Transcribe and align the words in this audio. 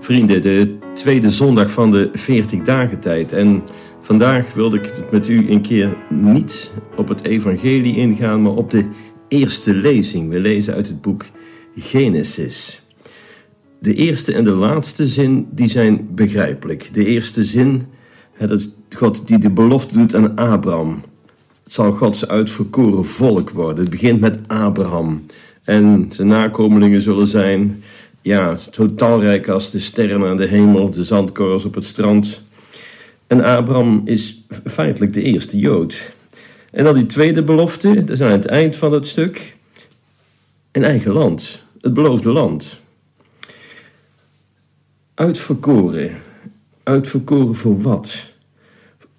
Vrienden, 0.00 0.42
de 0.42 0.78
tweede 0.94 1.30
zondag 1.30 1.70
van 1.70 1.90
de 1.90 2.10
40 2.12 2.62
dagen 2.62 3.00
tijd. 3.00 3.32
En 3.32 3.62
vandaag 4.00 4.54
wilde 4.54 4.76
ik 4.76 4.92
met 5.10 5.28
u 5.28 5.50
een 5.50 5.60
keer 5.60 5.96
niet 6.10 6.72
op 6.96 7.08
het 7.08 7.24
evangelie 7.24 7.96
ingaan, 7.96 8.42
maar 8.42 8.52
op 8.52 8.70
de 8.70 8.88
eerste 9.28 9.74
lezing. 9.74 10.30
We 10.30 10.40
lezen 10.40 10.74
uit 10.74 10.86
het 10.86 11.00
boek 11.00 11.24
Genesis. 11.74 12.82
De 13.78 13.94
eerste 13.94 14.34
en 14.34 14.44
de 14.44 14.50
laatste 14.50 15.06
zin 15.06 15.48
die 15.50 15.68
zijn 15.68 16.08
begrijpelijk. 16.10 16.88
De 16.92 17.04
eerste 17.04 17.44
zin, 17.44 17.82
dat 18.38 18.50
is 18.50 18.68
God 18.96 19.28
die 19.28 19.38
de 19.38 19.50
belofte 19.50 19.98
doet 19.98 20.14
aan 20.14 20.36
Abraham. 20.36 21.02
Het 21.64 21.72
zal 21.72 21.92
Gods 21.92 22.28
uitverkoren 22.28 23.04
volk 23.04 23.50
worden. 23.50 23.78
Het 23.78 23.90
begint 23.90 24.20
met 24.20 24.38
Abraham. 24.46 25.22
En 25.62 26.06
zijn 26.10 26.28
nakomelingen 26.28 27.02
zullen 27.02 27.26
zijn 27.26 27.82
ja, 28.26 28.56
zo 28.70 28.94
talrijk 28.94 29.48
als 29.48 29.70
de 29.70 29.78
sterren 29.78 30.24
aan 30.24 30.36
de 30.36 30.46
hemel, 30.46 30.90
de 30.90 31.04
zandkorrels 31.04 31.64
op 31.64 31.74
het 31.74 31.84
strand. 31.84 32.42
En 33.26 33.44
Abraham 33.44 34.02
is 34.04 34.42
feitelijk 34.64 35.12
de 35.12 35.22
eerste 35.22 35.58
Jood. 35.58 36.12
En 36.70 36.84
dan 36.84 36.94
die 36.94 37.06
tweede 37.06 37.44
belofte, 37.44 37.94
dat 37.94 38.10
is 38.10 38.20
aan 38.20 38.30
het 38.30 38.46
eind 38.46 38.76
van 38.76 38.92
het 38.92 39.06
stuk. 39.06 39.56
Een 40.72 40.84
eigen 40.84 41.12
land, 41.12 41.62
het 41.80 41.94
beloofde 41.94 42.30
land. 42.30 42.78
Uitverkoren. 45.14 46.10
Uitverkoren 46.82 47.54
voor 47.54 47.80
wat? 47.80 48.34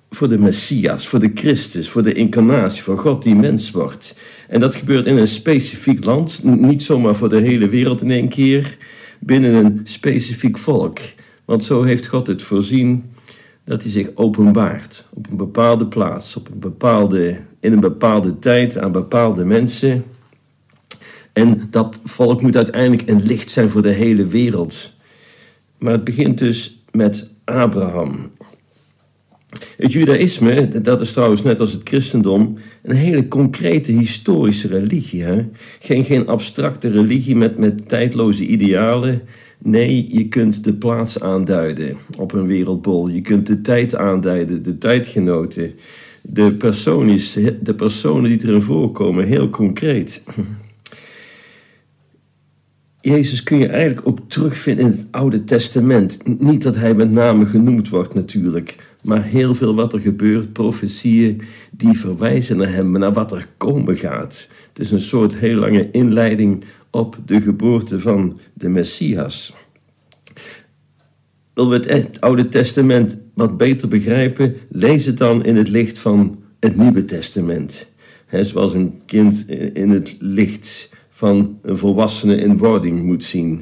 Voor 0.10 0.28
de 0.30 0.40
Messias, 0.40 1.08
voor 1.08 1.20
de 1.20 1.32
Christus, 1.34 1.90
voor 1.90 2.04
de 2.04 2.14
incarnatie, 2.14 2.84
voor 2.84 2.98
God 2.98 3.24
die 3.24 3.36
mens 3.36 3.72
wordt. 3.72 4.16
En 4.48 4.60
dat 4.60 4.76
gebeurt 4.76 5.06
in 5.06 5.18
een 5.18 5.28
specifiek 5.28 6.06
land, 6.06 6.44
niet 6.44 6.82
zomaar 6.82 7.16
voor 7.16 7.30
de 7.30 7.40
hele 7.40 7.70
wereld 7.70 8.02
in 8.02 8.12
één 8.12 8.30
keer 8.30 8.78
binnen 9.20 9.54
een 9.54 9.80
specifiek 9.84 10.58
volk. 10.58 11.00
Want 11.46 11.64
zo 11.64 11.84
heeft 11.84 12.08
God 12.08 12.28
het 12.28 12.44
voorzien 12.44 13.12
dat 13.64 13.82
hij 13.82 13.92
zich 13.92 14.10
openbaart 14.14 15.08
op 15.14 15.30
een 15.30 15.38
bepaalde 15.38 15.86
plaats, 15.86 16.36
op 16.36 16.50
een 16.52 16.60
bepaalde, 16.60 17.38
in 17.60 17.74
een 17.74 17.80
bepaalde 17.80 18.40
tijd 18.40 18.78
aan 18.78 18.92
bepaalde 18.92 19.46
mensen. 19.46 20.04
En 21.34 21.68
dat 21.70 22.00
volk 22.04 22.42
moet 22.42 22.56
uiteindelijk 22.56 23.10
een 23.10 23.22
licht 23.22 23.50
zijn 23.50 23.70
voor 23.70 23.82
de 23.82 23.92
hele 23.92 24.26
wereld. 24.26 24.94
Maar 25.78 25.92
het 25.92 26.04
begint 26.04 26.38
dus 26.38 26.84
met 26.92 27.30
Abraham. 27.44 28.32
Het 29.78 29.92
judaïsme, 29.92 30.68
dat 30.82 31.02
is 31.02 31.12
trouwens 31.12 31.44
net 31.44 31.60
als 31.60 31.72
het 31.72 31.82
christendom, 31.84 32.58
een 32.84 32.96
hele 32.96 33.28
concrete 33.28 33.92
historische 33.92 34.68
religie. 34.68 35.24
Hè? 35.24 35.46
Geen, 35.80 36.04
geen 36.04 36.28
abstracte 36.28 36.90
religie 36.90 37.36
met, 37.36 37.58
met 37.58 37.90
tijdloze 37.90 38.46
idealen. 38.46 39.22
Nee, 39.58 40.08
je 40.10 40.28
kunt 40.28 40.64
de 40.64 40.74
plaats 40.74 41.20
aanduiden 41.20 41.96
op 42.18 42.34
een 42.34 42.48
wereldbol. 42.48 43.10
Je 43.10 43.22
kunt 43.22 43.48
de 43.48 43.62
tijd 43.62 43.96
aanduiden, 43.96 44.64
de 44.64 44.78
tijdgenoten, 44.78 45.74
de, 46.22 46.58
de 47.62 47.74
personen 47.76 48.30
die 48.30 48.48
erin 48.48 48.62
voorkomen, 48.62 49.28
heel 49.28 49.50
concreet. 49.50 50.24
Jezus 53.02 53.44
kun 53.44 53.58
je 53.58 53.68
eigenlijk 53.68 54.08
ook 54.08 54.20
terugvinden 54.28 54.86
in 54.86 54.92
het 54.92 55.06
Oude 55.12 55.44
Testament. 55.44 56.40
Niet 56.40 56.64
dat 56.64 56.76
hij 56.76 56.94
met 56.94 57.12
name 57.12 57.46
genoemd 57.46 57.90
wordt 57.90 58.14
natuurlijk, 58.14 58.76
maar 59.08 59.24
heel 59.24 59.56
veel 59.56 59.76
wat 59.76 59.94
er 59.94 60.02
gebeurt, 60.02 60.54
profetieën, 60.54 61.42
die 61.72 62.00
verwijzen 62.00 62.58
naar 62.58 62.74
hem, 62.74 62.92
naar 62.92 63.14
wat 63.14 63.32
er 63.32 63.48
komen 63.58 63.98
gaat. 63.98 64.50
Het 64.68 64.80
is 64.80 64.92
een 64.92 65.00
soort 65.00 65.38
heel 65.38 65.56
lange 65.56 65.92
inleiding 65.92 66.64
op 66.92 67.18
de 67.26 67.42
geboorte 67.42 68.00
van 68.00 68.40
de 68.54 68.70
Messias. 68.70 69.54
Wil 71.54 71.70
we 71.70 71.76
het 71.76 72.22
Oude 72.22 72.48
Testament 72.48 73.22
wat 73.34 73.58
beter 73.58 73.88
begrijpen, 73.88 74.56
lees 74.70 75.06
het 75.06 75.18
dan 75.18 75.46
in 75.46 75.56
het 75.56 75.70
licht 75.70 76.00
van 76.00 76.44
het 76.60 76.78
Nieuwe 76.78 77.06
Testament. 77.06 77.88
Zoals 78.32 78.74
een 78.74 79.02
kind 79.06 79.50
in 79.74 79.90
het 79.90 80.16
licht 80.20 80.90
van 81.10 81.60
een 81.62 81.78
volwassene 81.78 82.36
in 82.36 82.58
wording 82.58 83.04
moet 83.04 83.24
zien. 83.24 83.62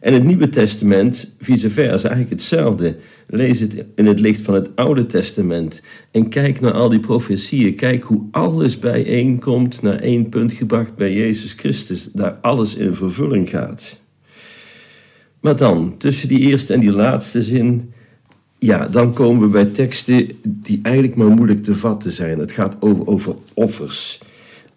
En 0.00 0.12
het 0.12 0.24
Nieuwe 0.24 0.48
Testament, 0.48 1.34
vice 1.38 1.70
versa, 1.70 2.08
eigenlijk 2.08 2.30
hetzelfde. 2.30 2.96
Lees 3.26 3.60
het 3.60 3.84
in 3.94 4.06
het 4.06 4.20
licht 4.20 4.42
van 4.42 4.54
het 4.54 4.76
Oude 4.76 5.06
Testament 5.06 5.82
en 6.10 6.28
kijk 6.28 6.60
naar 6.60 6.72
al 6.72 6.88
die 6.88 7.00
profetieën. 7.00 7.74
Kijk 7.74 8.02
hoe 8.02 8.28
alles 8.30 8.78
bijeenkomt 8.78 9.82
naar 9.82 9.98
één 9.98 10.28
punt 10.28 10.52
gebracht 10.52 10.96
bij 10.96 11.14
Jezus 11.14 11.52
Christus, 11.52 12.08
daar 12.12 12.32
alles 12.32 12.74
in 12.74 12.94
vervulling 12.94 13.50
gaat. 13.50 14.00
Maar 15.40 15.56
dan, 15.56 15.96
tussen 15.96 16.28
die 16.28 16.38
eerste 16.38 16.74
en 16.74 16.80
die 16.80 16.92
laatste 16.92 17.42
zin, 17.42 17.92
ja, 18.58 18.86
dan 18.86 19.12
komen 19.12 19.42
we 19.42 19.48
bij 19.48 19.64
teksten 19.64 20.28
die 20.42 20.80
eigenlijk 20.82 21.16
maar 21.16 21.30
moeilijk 21.30 21.62
te 21.62 21.74
vatten 21.74 22.10
zijn. 22.12 22.38
Het 22.38 22.52
gaat 22.52 22.76
over, 22.80 23.06
over 23.06 23.34
offers. 23.54 24.20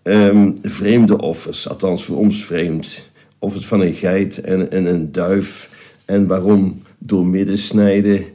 Um, 0.04 0.58
vreemde 0.62 1.22
offers, 1.22 1.70
althans 1.70 2.06
voor 2.06 2.18
ons 2.18 2.46
vreemd. 2.46 3.12
Offers 3.44 3.66
van 3.68 3.82
een 3.82 3.94
geit 3.94 4.42
en, 4.42 4.72
en 4.72 4.86
een 4.86 5.12
duif. 5.12 5.72
En 6.06 6.28
waarom 6.28 6.82
doormidden 6.98 7.58
snijden? 7.58 8.26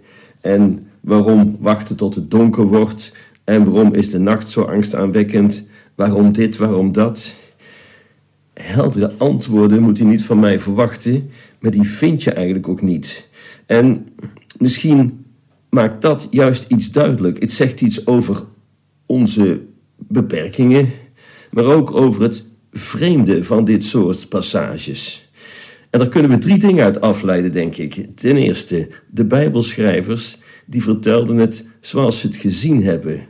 En 0.40 0.86
waarom 1.00 1.56
wachten 1.60 1.96
tot 1.96 2.14
het 2.14 2.30
donker 2.30 2.64
wordt? 2.64 3.14
En 3.44 3.64
waarom 3.64 3.94
is 3.94 4.10
de 4.10 4.18
nacht 4.18 4.48
zo 4.48 4.62
angstaanwekkend? 4.62 5.66
Waarom 5.94 6.32
dit, 6.32 6.56
waarom 6.56 6.92
dat? 6.92 7.34
Heldere 8.54 9.12
antwoorden 9.16 9.82
moet 9.82 9.98
je 9.98 10.04
niet 10.04 10.24
van 10.24 10.38
mij 10.38 10.60
verwachten, 10.60 11.30
maar 11.60 11.70
die 11.70 11.88
vind 11.88 12.22
je 12.22 12.32
eigenlijk 12.32 12.68
ook 12.68 12.82
niet. 12.82 13.28
En 13.66 14.06
misschien 14.58 15.24
maakt 15.68 16.02
dat 16.02 16.28
juist 16.30 16.64
iets 16.70 16.90
duidelijk. 16.90 17.40
Het 17.40 17.52
zegt 17.52 17.80
iets 17.80 18.06
over 18.06 18.44
onze 19.06 19.60
beperkingen, 19.96 20.88
maar 21.50 21.64
ook 21.64 21.90
over 21.94 22.22
het 22.22 22.47
vreemde 22.72 23.44
van 23.44 23.64
dit 23.64 23.84
soort 23.84 24.28
passages. 24.28 25.30
En 25.90 25.98
daar 25.98 26.08
kunnen 26.08 26.30
we 26.30 26.38
drie 26.38 26.58
dingen 26.58 26.84
uit 26.84 27.00
afleiden, 27.00 27.52
denk 27.52 27.76
ik. 27.76 28.06
Ten 28.14 28.36
eerste, 28.36 28.88
de 29.10 29.24
Bijbelschrijvers 29.24 30.38
die 30.66 30.82
vertelden 30.82 31.36
het 31.36 31.66
zoals 31.80 32.20
ze 32.20 32.26
het 32.26 32.36
gezien 32.36 32.84
hebben, 32.84 33.26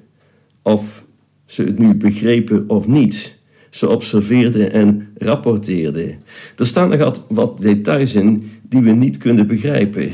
of 0.62 1.04
ze 1.46 1.62
het 1.62 1.78
nu 1.78 1.94
begrepen 1.94 2.68
of 2.68 2.86
niet. 2.86 3.36
Ze 3.70 3.88
observeerden 3.88 4.72
en 4.72 5.08
rapporteerden. 5.18 6.22
Er 6.56 6.66
staan 6.66 6.88
nog 6.88 7.24
wat 7.28 7.60
details 7.60 8.14
in 8.14 8.50
die 8.62 8.80
we 8.80 8.90
niet 8.90 9.16
kunnen 9.18 9.46
begrijpen. 9.46 10.12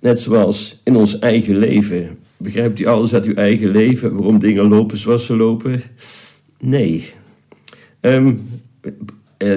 Net 0.00 0.20
zoals 0.20 0.80
in 0.84 0.96
ons 0.96 1.18
eigen 1.18 1.56
leven. 1.56 2.18
Begrijpt 2.36 2.80
u 2.80 2.86
alles 2.86 3.14
uit 3.14 3.24
uw 3.24 3.34
eigen 3.34 3.68
leven, 3.68 4.14
waarom 4.14 4.38
dingen 4.38 4.68
lopen 4.68 4.96
zoals 4.96 5.26
ze 5.26 5.36
lopen? 5.36 5.82
Nee. 6.60 7.12
Um, 8.06 8.40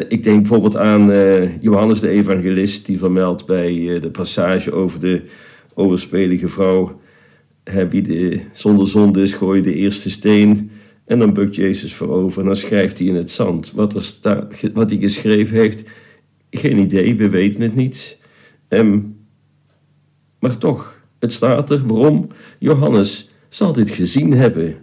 ik 0.08 0.24
denk 0.24 0.38
bijvoorbeeld 0.38 0.78
aan 0.78 1.12
uh, 1.12 1.62
Johannes 1.62 2.00
de 2.00 2.09
Evangelist, 2.09 2.85
die 2.85 2.97
vermeldt 2.97 3.46
bij 3.46 3.74
uh, 3.74 4.02
de 4.02 4.09
passage 4.09 4.72
over 4.72 5.00
de 5.00 5.24
overspelige 5.74 6.47
vrouw. 6.47 7.02
wie 7.90 8.02
de, 8.02 8.41
zonder 8.53 8.88
zonde 8.88 9.22
is, 9.22 9.34
gooi 9.34 9.62
de 9.62 9.74
eerste 9.74 10.09
steen. 10.09 10.72
En 11.06 11.19
dan 11.19 11.34
bukt 11.34 11.56
Jezus 11.56 11.94
voorover 11.94 12.40
en 12.40 12.46
dan 12.46 12.56
schrijft 12.56 12.97
hij 12.97 13.07
in 13.07 13.16
het 13.16 13.30
zand. 13.30 13.71
Wat, 13.71 13.94
er 14.24 14.48
wat 14.74 14.89
hij 14.89 15.00
geschreven 15.00 15.57
heeft, 15.57 15.89
geen 16.50 16.77
idee, 16.77 17.16
we 17.16 17.30
weten 17.30 17.62
het 17.62 17.75
niet. 17.75 18.18
Um, 18.69 19.18
maar 20.39 20.57
toch, 20.57 21.01
het 21.19 21.33
staat 21.33 21.69
er. 21.69 21.88
Waarom? 21.88 22.27
Johannes 22.60 23.30
zal 23.50 23.74
dit 23.74 23.89
gezien 23.89 24.33
hebben. 24.33 24.75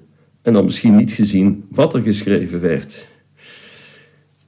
En 0.43 0.53
dan 0.53 0.65
misschien 0.65 0.97
niet 0.97 1.13
gezien 1.13 1.65
wat 1.71 1.95
er 1.95 2.03
geschreven 2.03 2.61
werd. 2.61 3.13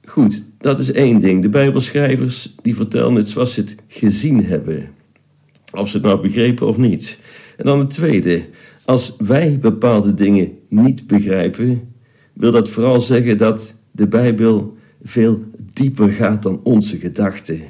Goed, 0.07 0.43
dat 0.57 0.79
is 0.79 0.91
één 0.91 1.19
ding. 1.19 1.41
De 1.41 1.49
Bijbelschrijvers 1.49 2.55
die 2.61 2.75
vertellen 2.75 3.15
het 3.15 3.29
zoals 3.29 3.53
ze 3.53 3.59
het 3.59 3.75
gezien 3.87 4.45
hebben. 4.45 4.89
Of 5.71 5.89
ze 5.89 5.97
het 5.97 6.05
nou 6.05 6.21
begrepen 6.21 6.67
of 6.67 6.77
niet. 6.77 7.19
En 7.57 7.65
dan 7.65 7.79
het 7.79 7.89
tweede. 7.89 8.45
Als 8.85 9.15
wij 9.17 9.59
bepaalde 9.59 10.13
dingen 10.13 10.51
niet 10.69 11.07
begrijpen, 11.07 11.93
wil 12.33 12.51
dat 12.51 12.69
vooral 12.69 12.99
zeggen 12.99 13.37
dat 13.37 13.73
de 13.91 14.07
Bijbel 14.07 14.77
veel 15.03 15.39
dieper 15.73 16.09
gaat 16.09 16.43
dan 16.43 16.59
onze 16.63 16.97
gedachten. 16.97 17.61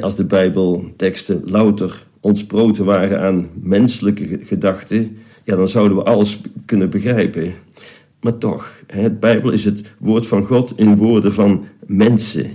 Als 0.00 0.16
de 0.16 0.24
Bijbelteksten 0.24 1.42
louter 1.44 2.06
ontsproten 2.20 2.84
waren 2.84 3.20
aan 3.20 3.50
menselijke 3.60 4.38
gedachten, 4.44 5.16
ja, 5.44 5.56
dan 5.56 5.68
zouden 5.68 5.96
we 5.96 6.02
alles 6.02 6.40
kunnen 6.64 6.90
begrijpen. 6.90 7.54
Maar 8.22 8.38
toch, 8.38 8.74
de 8.86 9.10
Bijbel 9.10 9.50
is 9.50 9.64
het 9.64 9.94
woord 9.98 10.26
van 10.26 10.44
God 10.44 10.72
in 10.76 10.96
woorden 10.96 11.32
van 11.32 11.64
mensen. 11.86 12.46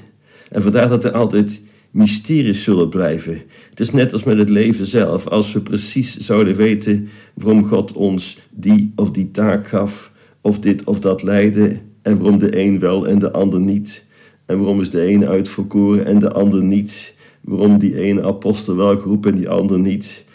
En 0.49 0.61
vandaar 0.61 0.89
dat 0.89 1.05
er 1.05 1.11
altijd 1.11 1.61
mysteries 1.91 2.63
zullen 2.63 2.89
blijven. 2.89 3.41
Het 3.69 3.79
is 3.79 3.91
net 3.91 4.13
als 4.13 4.23
met 4.23 4.37
het 4.37 4.49
leven 4.49 4.85
zelf. 4.85 5.27
Als 5.27 5.53
we 5.53 5.61
precies 5.61 6.17
zouden 6.17 6.55
weten 6.55 7.07
waarom 7.33 7.65
God 7.65 7.93
ons 7.93 8.37
die 8.51 8.91
of 8.95 9.11
die 9.11 9.31
taak 9.31 9.67
gaf, 9.67 10.11
of 10.41 10.59
dit 10.59 10.83
of 10.83 10.99
dat 10.99 11.23
leidde, 11.23 11.77
en 12.01 12.17
waarom 12.17 12.39
de 12.39 12.59
een 12.59 12.79
wel 12.79 13.07
en 13.07 13.19
de 13.19 13.31
ander 13.31 13.59
niet. 13.59 14.05
En 14.45 14.57
waarom 14.57 14.81
is 14.81 14.89
de 14.89 15.07
een 15.11 15.27
uitverkoren 15.27 16.05
en 16.05 16.19
de 16.19 16.31
ander 16.31 16.63
niet. 16.63 17.15
waarom 17.41 17.77
die 17.77 17.99
ene 17.99 18.23
apostel 18.23 18.75
wel 18.75 18.97
geroepen 18.97 19.31
en 19.31 19.37
die 19.37 19.49
ander 19.49 19.79
niet. 19.79 20.25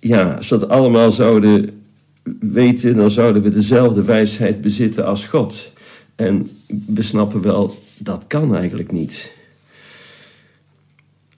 Ja, 0.00 0.34
als 0.34 0.48
we 0.48 0.56
dat 0.56 0.68
allemaal 0.68 1.10
zouden 1.10 1.70
weten, 2.40 2.96
dan 2.96 3.10
zouden 3.10 3.42
we 3.42 3.48
dezelfde 3.48 4.04
wijsheid 4.04 4.60
bezitten 4.60 5.06
als 5.06 5.26
God. 5.26 5.72
En 6.14 6.50
we 6.86 7.02
snappen 7.02 7.42
wel, 7.42 7.74
dat 7.98 8.24
kan 8.26 8.56
eigenlijk 8.56 8.92
niet. 8.92 9.34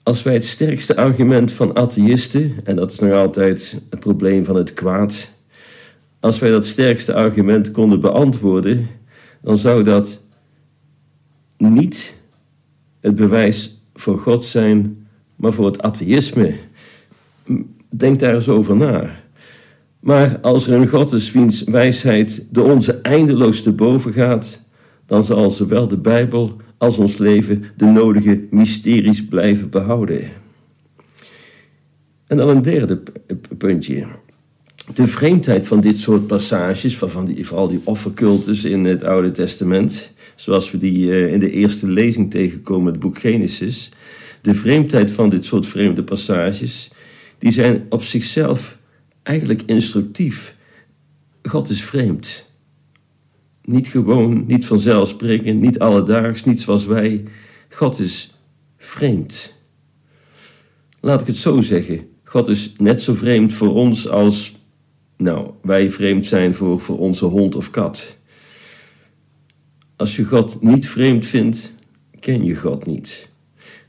Als 0.03 0.23
wij 0.23 0.33
het 0.33 0.45
sterkste 0.45 0.95
argument 0.95 1.51
van 1.51 1.75
atheïsten, 1.75 2.53
en 2.63 2.75
dat 2.75 2.91
is 2.91 2.99
nog 2.99 3.13
altijd 3.13 3.81
het 3.89 3.99
probleem 3.99 4.45
van 4.45 4.55
het 4.55 4.73
kwaad, 4.73 5.31
als 6.19 6.39
wij 6.39 6.49
dat 6.49 6.65
sterkste 6.65 7.13
argument 7.13 7.71
konden 7.71 7.99
beantwoorden, 7.99 8.87
dan 9.41 9.57
zou 9.57 9.83
dat 9.83 10.19
niet 11.57 12.17
het 12.99 13.15
bewijs 13.15 13.81
voor 13.93 14.17
God 14.17 14.43
zijn, 14.43 15.07
maar 15.35 15.53
voor 15.53 15.65
het 15.65 15.81
atheïsme. 15.81 16.55
Denk 17.89 18.19
daar 18.19 18.33
eens 18.33 18.49
over 18.49 18.75
na. 18.75 19.09
Maar 19.99 20.39
als 20.39 20.67
er 20.67 20.73
een 20.73 20.87
God 20.87 21.13
is 21.13 21.31
wiens 21.31 21.63
wijsheid 21.63 22.45
de 22.51 22.61
onze 22.61 22.93
eindeloos 22.93 23.61
te 23.61 23.71
boven 23.71 24.13
gaat, 24.13 24.61
dan 25.05 25.23
zal 25.23 25.51
zowel 25.51 25.87
de 25.87 25.97
Bijbel 25.97 26.55
als 26.77 26.97
ons 26.97 27.17
leven 27.17 27.63
de 27.77 27.85
nodige 27.85 28.41
mysteries 28.49 29.25
blijven 29.25 29.69
behouden. 29.69 30.29
En 32.27 32.37
dan 32.37 32.49
een 32.49 32.61
derde 32.61 33.01
puntje. 33.57 34.05
De 34.93 35.07
vreemdheid 35.07 35.67
van 35.67 35.81
dit 35.81 35.97
soort 35.97 36.27
passages, 36.27 36.97
van 36.97 37.25
die, 37.25 37.45
vooral 37.45 37.67
die 37.67 37.81
offercultus 37.83 38.63
in 38.63 38.85
het 38.85 39.03
Oude 39.03 39.31
Testament, 39.31 40.13
zoals 40.35 40.71
we 40.71 40.77
die 40.77 41.11
eh, 41.11 41.33
in 41.33 41.39
de 41.39 41.51
eerste 41.51 41.87
lezing 41.87 42.31
tegenkomen, 42.31 42.91
het 42.91 43.01
boek 43.01 43.19
Genesis. 43.19 43.91
De 44.41 44.55
vreemdheid 44.55 45.11
van 45.11 45.29
dit 45.29 45.45
soort 45.45 45.67
vreemde 45.67 46.03
passages, 46.03 46.91
die 47.37 47.51
zijn 47.51 47.85
op 47.89 48.03
zichzelf 48.03 48.78
eigenlijk 49.29 49.61
instructief. 49.65 50.55
God 51.43 51.69
is 51.69 51.83
vreemd. 51.83 52.45
Niet 53.61 53.87
gewoon, 53.87 54.43
niet 54.47 54.65
vanzelfsprekend, 54.65 55.61
niet 55.61 55.79
alledaags, 55.79 56.43
niet 56.43 56.61
zoals 56.61 56.85
wij. 56.85 57.23
God 57.69 57.99
is 57.99 58.33
vreemd. 58.77 59.55
Laat 60.99 61.21
ik 61.21 61.27
het 61.27 61.35
zo 61.35 61.61
zeggen. 61.61 62.07
God 62.23 62.47
is 62.47 62.73
net 62.77 63.01
zo 63.01 63.13
vreemd 63.13 63.53
voor 63.53 63.73
ons 63.73 64.07
als 64.07 64.55
nou, 65.17 65.51
wij 65.61 65.91
vreemd 65.91 66.25
zijn 66.25 66.53
voor, 66.53 66.79
voor 66.79 66.99
onze 66.99 67.25
hond 67.25 67.55
of 67.55 67.69
kat. 67.69 68.17
Als 69.95 70.15
je 70.15 70.23
God 70.23 70.61
niet 70.61 70.87
vreemd 70.87 71.25
vindt, 71.25 71.75
ken 72.19 72.45
je 72.45 72.55
God 72.55 72.85
niet. 72.85 73.29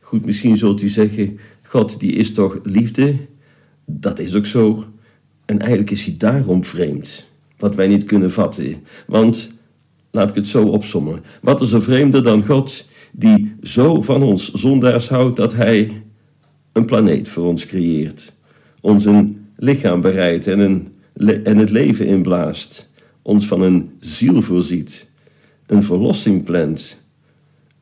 Goed, 0.01 0.25
misschien 0.25 0.57
zult 0.57 0.83
u 0.83 0.89
zeggen: 0.89 1.39
God 1.63 2.01
die 2.01 2.13
is 2.13 2.33
toch 2.33 2.59
liefde? 2.63 3.17
Dat 3.85 4.19
is 4.19 4.35
ook 4.35 4.47
zo. 4.47 4.85
En 5.50 5.58
eigenlijk 5.58 5.91
is 5.91 6.05
hij 6.05 6.14
daarom 6.19 6.64
vreemd, 6.64 7.26
wat 7.58 7.75
wij 7.75 7.87
niet 7.87 8.05
kunnen 8.05 8.32
vatten. 8.32 8.76
Want 9.06 9.50
Laat 10.11 10.31
ik 10.31 10.35
het 10.35 10.47
zo 10.47 10.67
opsommen. 10.67 11.23
Wat 11.43 11.61
is 11.61 11.73
er 11.73 11.82
vreemder 11.82 12.23
dan 12.23 12.44
God 12.47 12.87
die 13.12 13.55
zo 13.62 14.00
van 14.00 14.23
ons 14.23 14.52
zondaars 14.52 15.08
houdt 15.08 15.37
dat 15.37 15.55
hij 15.55 16.02
een 16.73 16.85
planeet 16.85 17.29
voor 17.29 17.44
ons 17.44 17.67
creëert, 17.67 18.32
ons 18.81 19.05
een 19.05 19.47
lichaam 19.56 20.00
bereidt 20.00 20.47
en, 20.47 20.88
en 21.44 21.56
het 21.56 21.70
leven 21.70 22.06
inblaast, 22.06 22.91
ons 23.23 23.46
van 23.46 23.62
een 23.62 23.91
ziel 23.99 24.43
voorziet, 24.43 25.08
een 25.67 25.82
verlossing 25.82 26.44
plant, 26.44 26.99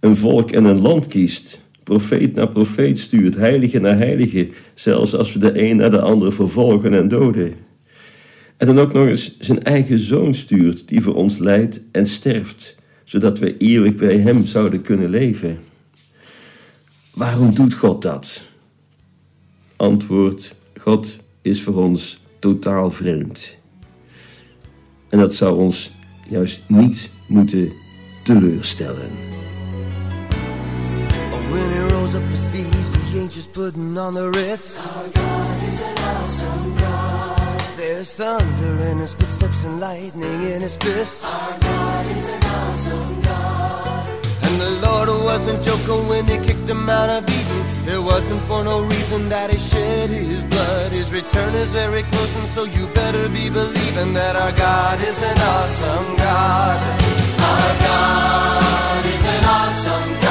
een 0.01 0.17
volk 0.17 0.51
en 0.51 0.65
een 0.65 0.81
land 0.81 1.07
kiest, 1.07 1.61
profeet 1.89 2.35
naar 2.35 2.49
profeet 2.49 2.99
stuurt, 2.99 3.37
heilige 3.37 3.79
naar 3.79 3.97
heilige, 3.97 4.49
zelfs 4.75 5.15
als 5.15 5.33
we 5.33 5.39
de 5.39 5.63
een 5.63 5.77
naar 5.77 5.91
de 5.91 6.01
ander 6.01 6.33
vervolgen 6.33 6.95
en 6.95 7.09
doden. 7.09 7.55
En 8.57 8.67
dan 8.67 8.79
ook 8.79 8.93
nog 8.93 9.07
eens 9.07 9.39
zijn 9.39 9.63
eigen 9.63 9.99
zoon 9.99 10.35
stuurt, 10.35 10.89
die 10.89 11.01
voor 11.01 11.15
ons 11.15 11.39
lijdt 11.39 11.85
en 11.93 12.07
sterft, 12.07 12.77
zodat 13.05 13.39
we 13.39 13.57
eeuwig 13.57 13.95
bij 13.95 14.19
hem 14.19 14.43
zouden 14.43 14.83
kunnen 14.83 15.11
leven. 15.11 15.59
Waarom 17.15 17.55
doet 17.55 17.75
God 17.75 18.03
dat? 18.03 18.43
Antwoord: 19.77 20.55
God 20.77 21.19
is 21.43 21.63
voor 21.63 21.77
ons 21.77 22.23
totaal 22.39 22.91
vreemd. 22.91 23.57
En 25.09 25.19
dat 25.19 25.35
zou 25.35 25.59
ons 25.59 25.93
juist 26.29 26.63
niet 26.67 27.11
moeten 27.27 27.73
teleurstellen. 28.23 29.11
Rolls 32.09 32.25
up 32.25 32.31
his 32.31 32.49
sleeves, 32.51 32.95
he 33.13 33.21
ain't 33.21 33.33
just 33.33 33.53
putting 33.53 33.99
on 33.99 34.15
the 34.15 34.31
ritz. 34.31 34.89
Our 34.89 35.09
God 35.09 35.63
is 35.65 35.83
an 35.83 35.99
awesome 35.99 36.77
God. 36.79 37.61
There's 37.77 38.15
thunder 38.15 38.83
in 38.85 38.97
his 38.99 39.13
footsteps 39.13 39.65
and 39.65 39.79
lightning 39.79 40.43
in 40.43 40.63
his 40.63 40.77
fists. 40.77 41.27
Our 41.27 41.59
God 41.59 42.07
is 42.17 42.29
an 42.29 42.45
awesome 42.45 43.21
God. 43.21 44.09
And 44.43 44.59
the 44.59 44.71
Lord 44.87 45.09
wasn't 45.09 45.63
joking 45.63 46.09
when 46.09 46.25
he 46.27 46.39
kicked 46.39 46.67
him 46.67 46.89
out 46.89 47.11
of 47.11 47.29
Eden. 47.29 47.95
It 47.95 48.03
wasn't 48.03 48.41
for 48.45 48.65
no 48.65 48.85
reason 48.85 49.29
that 49.29 49.51
he 49.51 49.59
shed 49.59 50.09
his 50.09 50.45
blood. 50.45 50.93
His 50.93 51.13
return 51.13 51.53
is 51.57 51.73
very 51.73 52.05
close, 52.05 52.35
and 52.37 52.49
so 52.49 52.65
you 52.65 52.87
better 52.95 53.29
be 53.29 53.51
believing 53.51 54.15
that 54.15 54.35
our 54.35 54.53
God 54.53 54.99
is 55.03 55.23
an 55.23 55.39
awesome 55.39 56.17
God. 56.17 56.79
Our 57.53 57.73
God 57.85 59.05
is 59.05 59.27
an 59.27 59.45
awesome 59.45 60.23
God. 60.23 60.28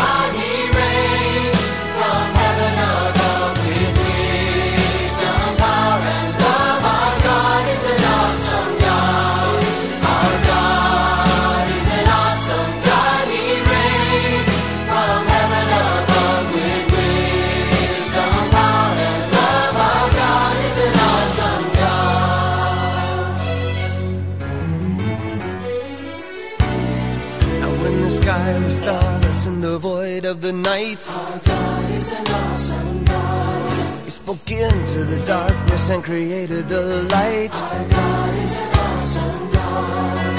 Of 30.27 30.41
the 30.41 30.51
night. 30.51 31.07
Our 31.09 31.39
God 31.39 31.91
is 31.91 32.11
an 32.11 32.27
awesome 32.27 33.05
God. 33.05 33.69
He 34.03 34.11
spoke 34.11 34.51
into 34.51 34.99
the 35.05 35.23
darkness 35.25 35.89
and 35.89 36.03
created 36.03 36.67
the 36.67 36.83
light. 37.15 37.53
Our 37.55 37.83
God 37.87 38.33
is 38.43 38.53
an 38.63 38.71
awesome 38.87 39.51
God. 39.55 40.35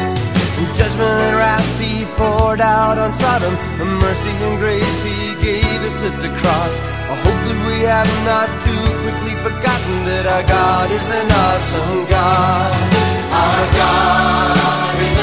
And 0.59 0.69
judgment 0.77 1.19
and 1.27 1.37
wrath 1.41 1.81
he 1.81 2.05
poured 2.21 2.61
out 2.61 2.99
on 2.99 3.13
Sodom. 3.13 3.55
And 3.81 3.93
mercy 4.05 4.35
and 4.47 4.59
grace 4.61 5.01
he 5.09 5.19
gave 5.41 5.81
us 5.89 5.99
at 6.05 6.17
the 6.21 6.33
cross. 6.41 6.75
I 7.13 7.15
hope 7.25 7.41
that 7.49 7.61
we 7.69 7.77
have 7.89 8.13
not 8.29 8.49
too 8.67 8.87
quickly 9.05 9.35
forgotten 9.41 9.97
that 10.11 10.27
our 10.35 10.45
God 10.45 10.89
is 10.93 11.09
an 11.21 11.29
awesome 11.45 12.01
God. 12.13 12.77
Our 13.33 13.65
God 13.81 14.95
is 15.01 15.19